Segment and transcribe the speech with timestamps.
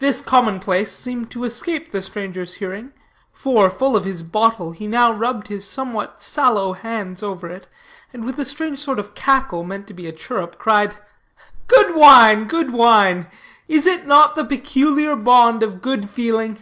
[0.00, 2.92] This commonplace seemed to escape the stranger's hearing,
[3.32, 7.68] for, full of his bottle, he now rubbed his somewhat sallow hands over it,
[8.12, 10.96] and with a strange kind of cackle, meant to be a chirrup, cried:
[11.68, 13.28] "Good wine, good wine;
[13.68, 16.58] is it not the peculiar bond of good feeling?"